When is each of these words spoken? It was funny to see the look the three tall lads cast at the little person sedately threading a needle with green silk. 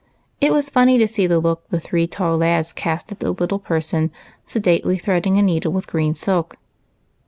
It 0.39 0.51
was 0.51 0.71
funny 0.71 0.97
to 0.97 1.07
see 1.07 1.27
the 1.27 1.37
look 1.39 1.67
the 1.67 1.79
three 1.79 2.07
tall 2.07 2.37
lads 2.39 2.73
cast 2.73 3.11
at 3.11 3.19
the 3.19 3.29
little 3.29 3.59
person 3.59 4.09
sedately 4.47 4.97
threading 4.97 5.37
a 5.37 5.43
needle 5.43 5.71
with 5.73 5.85
green 5.85 6.15
silk. 6.15 6.55